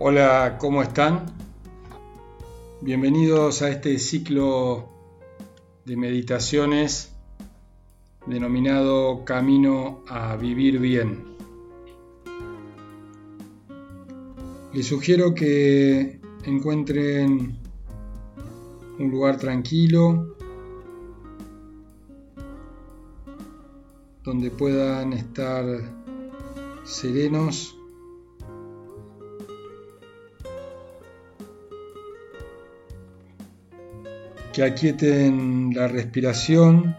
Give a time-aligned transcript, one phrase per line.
[0.00, 1.24] Hola, ¿cómo están?
[2.80, 4.88] Bienvenidos a este ciclo
[5.84, 7.12] de meditaciones
[8.26, 11.22] denominado Camino a Vivir Bien.
[14.72, 17.56] Les sugiero que encuentren
[18.98, 20.34] un lugar tranquilo
[24.24, 25.64] donde puedan estar
[26.82, 27.76] serenos
[34.54, 36.96] que aquieten la respiración,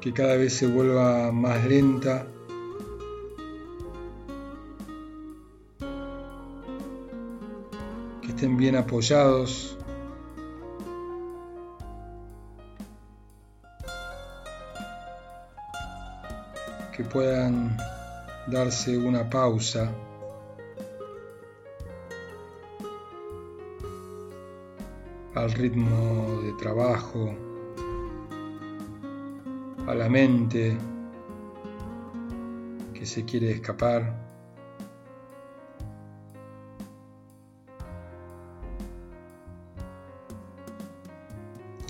[0.00, 2.26] que cada vez se vuelva más lenta.
[8.20, 9.78] que estén bien apoyados.
[16.96, 17.76] que puedan
[18.46, 19.90] darse una pausa.
[25.44, 27.34] Al ritmo de trabajo,
[29.86, 30.74] a la mente
[32.94, 34.24] que se quiere escapar.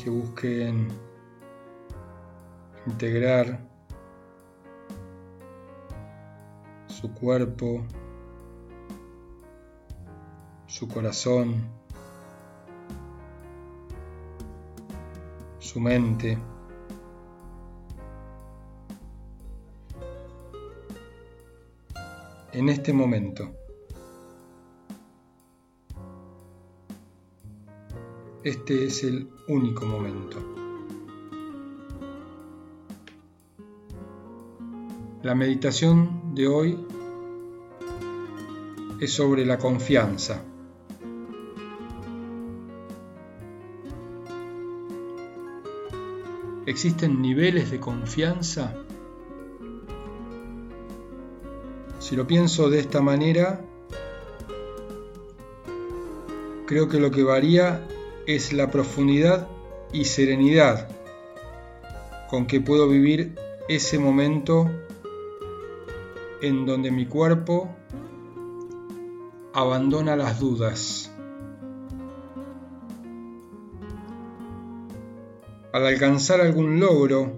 [0.03, 0.89] que busquen
[2.87, 3.59] integrar
[6.89, 7.87] su cuerpo,
[10.67, 11.84] su corazón,
[15.75, 16.39] su mente.
[22.53, 23.51] En este momento.
[28.45, 30.39] Este es el único momento.
[35.25, 36.87] La meditación de hoy
[39.01, 40.54] es sobre la confianza.
[46.67, 48.75] ¿Existen niveles de confianza?
[51.99, 53.61] Si lo pienso de esta manera,
[56.67, 57.87] creo que lo que varía
[58.27, 59.49] es la profundidad
[59.93, 60.89] y serenidad
[62.31, 63.35] con que puedo vivir
[63.69, 64.71] ese momento
[66.41, 67.75] en donde mi cuerpo
[69.53, 71.14] abandona las dudas.
[75.75, 77.37] Al alcanzar algún logro,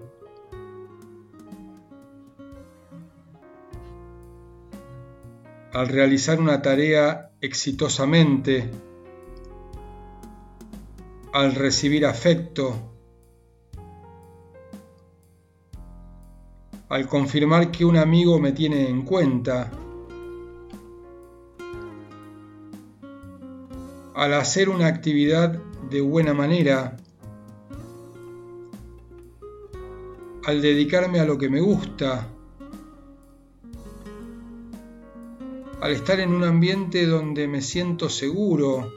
[5.73, 8.71] al realizar una tarea exitosamente,
[11.33, 12.77] al recibir afecto,
[16.91, 19.73] al confirmar que un amigo me tiene en cuenta,
[24.15, 25.59] al hacer una actividad
[25.89, 26.99] de buena manera,
[30.47, 32.29] al dedicarme a lo que me gusta,
[35.81, 38.93] al estar en un ambiente donde me siento seguro,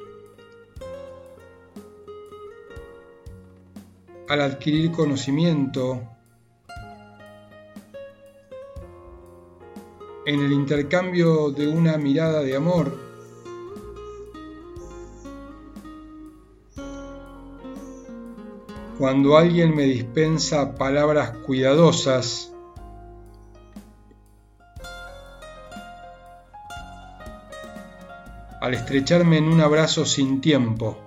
[4.27, 6.03] al adquirir conocimiento,
[10.27, 13.08] en el intercambio de una mirada de amor,
[18.99, 22.51] cuando alguien me dispensa palabras cuidadosas,
[28.59, 30.97] al estrecharme en un abrazo sin tiempo.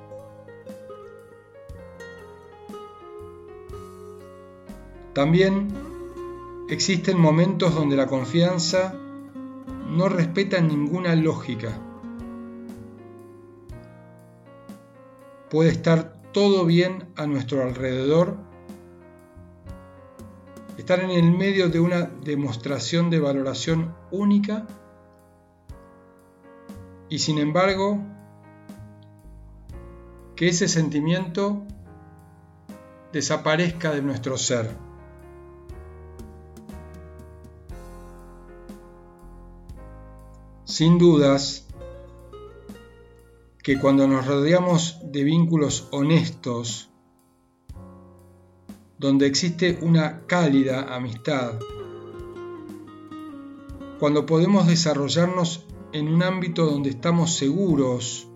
[5.13, 5.69] También
[6.71, 8.95] existen momentos donde la confianza
[9.91, 11.79] no respeta ninguna lógica.
[15.51, 18.37] Puede estar todo bien a nuestro alrededor,
[20.79, 24.67] estar en el medio de una demostración de valoración única
[27.09, 27.99] y sin embargo
[30.35, 31.63] que ese sentimiento
[33.13, 34.71] desaparezca de nuestro ser.
[40.65, 41.69] Sin dudas,
[43.63, 46.91] que cuando nos rodeamos de vínculos honestos,
[48.99, 51.61] donde existe una cálida amistad,
[54.01, 58.27] cuando podemos desarrollarnos en un ámbito donde estamos seguros,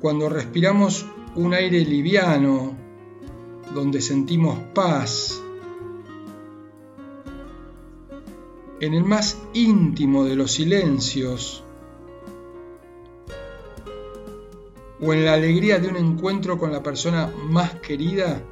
[0.00, 2.74] cuando respiramos un aire liviano,
[3.74, 5.42] donde sentimos paz,
[8.80, 11.62] en el más íntimo de los silencios,
[15.02, 18.42] o en la alegría de un encuentro con la persona más querida,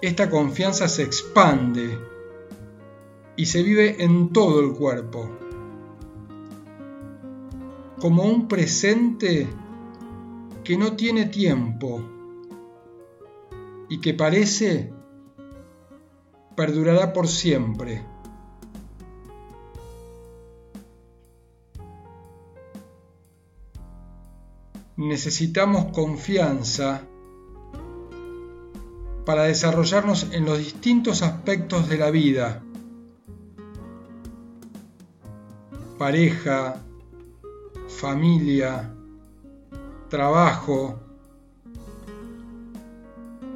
[0.00, 1.98] esta confianza se expande
[3.36, 5.30] y se vive en todo el cuerpo,
[8.00, 9.48] como un presente
[10.62, 12.02] que no tiene tiempo
[13.88, 14.93] y que parece
[16.56, 18.04] perdurará por siempre.
[24.96, 27.02] Necesitamos confianza
[29.24, 32.62] para desarrollarnos en los distintos aspectos de la vida.
[35.98, 36.76] Pareja,
[37.88, 38.94] familia,
[40.08, 41.00] trabajo,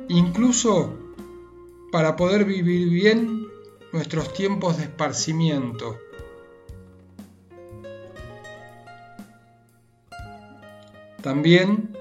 [0.08, 1.07] incluso
[1.90, 3.48] para poder vivir bien
[3.92, 5.98] nuestros tiempos de esparcimiento.
[11.22, 11.96] También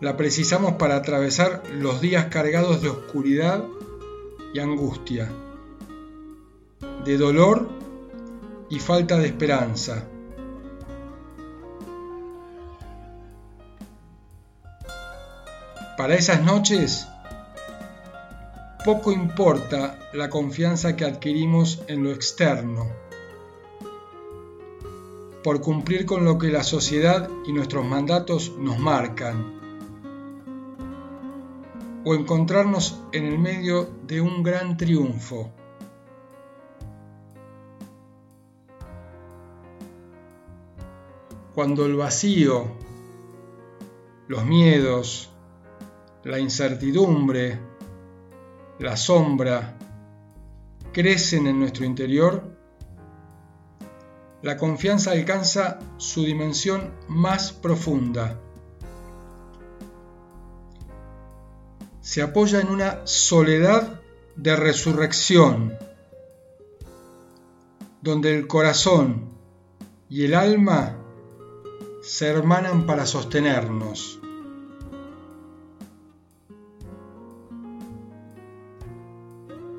[0.00, 3.64] la precisamos para atravesar los días cargados de oscuridad
[4.54, 5.30] y angustia,
[7.04, 7.68] de dolor
[8.68, 10.04] y falta de esperanza.
[15.96, 17.09] Para esas noches,
[18.84, 22.86] poco importa la confianza que adquirimos en lo externo,
[25.42, 29.60] por cumplir con lo que la sociedad y nuestros mandatos nos marcan,
[32.04, 35.50] o encontrarnos en el medio de un gran triunfo.
[41.54, 42.64] Cuando el vacío,
[44.28, 45.30] los miedos,
[46.24, 47.69] la incertidumbre,
[48.80, 49.76] la sombra
[50.92, 52.56] crecen en nuestro interior,
[54.40, 58.40] la confianza alcanza su dimensión más profunda.
[62.00, 64.00] Se apoya en una soledad
[64.36, 65.76] de resurrección,
[68.00, 69.28] donde el corazón
[70.08, 70.96] y el alma
[72.02, 74.19] se hermanan para sostenernos.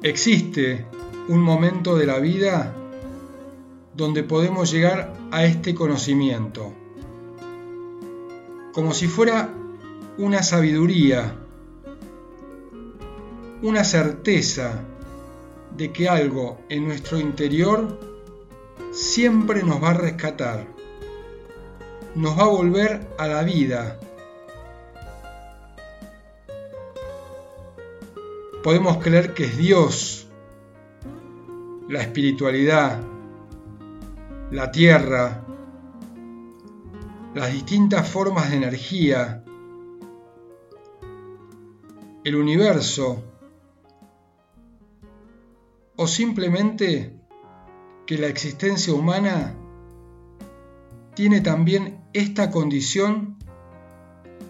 [0.04, 0.88] Existe
[1.28, 2.76] un momento de la vida
[3.96, 6.74] donde podemos llegar a este conocimiento,
[8.74, 9.54] como si fuera
[10.18, 11.36] una sabiduría,
[13.62, 14.84] una certeza
[15.78, 18.00] de que algo en nuestro interior
[18.92, 20.66] siempre nos va a rescatar,
[22.16, 24.00] nos va a volver a la vida
[28.64, 30.28] podemos creer que es Dios,
[31.90, 33.02] la espiritualidad,
[34.52, 35.46] la tierra,
[37.34, 39.44] las distintas formas de energía,
[42.24, 43.24] el universo,
[45.96, 47.16] o simplemente
[48.06, 49.56] que la existencia humana
[51.16, 53.38] tiene también esta condición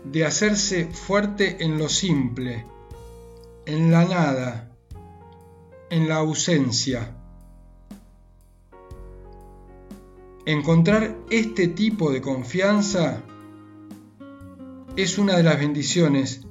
[0.04, 2.66] de hacerse fuerte en lo simple,
[3.72, 4.70] en la nada,
[5.90, 7.16] en la ausencia.
[10.46, 13.22] Encontrar este tipo de confianza
[14.98, 16.46] es una de las bendiciones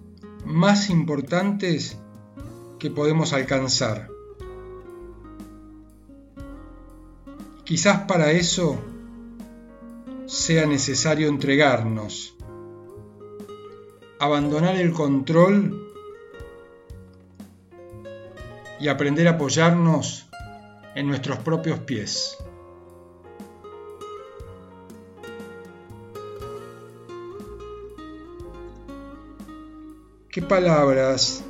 [0.47, 1.99] más importantes
[2.79, 4.09] que podemos alcanzar.
[7.65, 8.79] Quizás para eso
[10.25, 12.35] sea necesario entregarnos,
[14.19, 15.90] abandonar el control
[18.81, 20.27] y aprender a apoyarnos
[20.95, 22.39] en nuestros propios pies.
[30.31, 31.45] ¿Qué palabras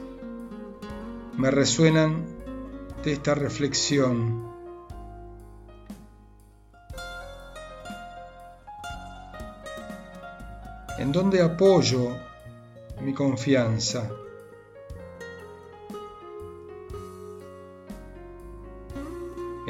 [1.36, 2.24] me resuenan
[3.04, 4.50] de esta reflexión?
[10.98, 12.16] ¿En dónde apoyo
[13.02, 14.10] mi confianza?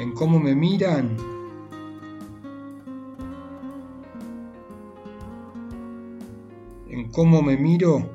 [0.01, 1.15] En cómo me miran.
[6.89, 8.09] En cómo me miro.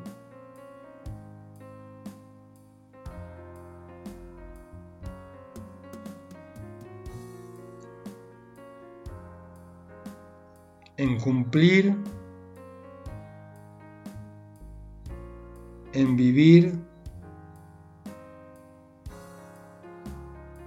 [10.97, 11.97] En cumplir.
[15.93, 16.87] En vivir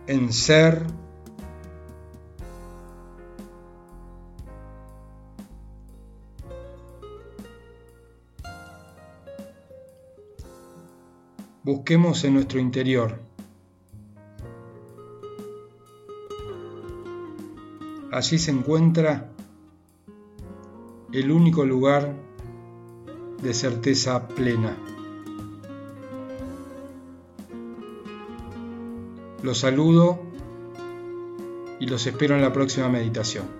[0.09, 0.87] en ser,
[11.63, 13.19] Busquemos en nuestro interior.
[18.11, 19.29] Allí se encuentra
[21.11, 22.15] el único lugar
[23.41, 24.77] de certeza plena.
[29.43, 30.19] Los saludo
[31.79, 33.58] y los espero en la próxima meditación.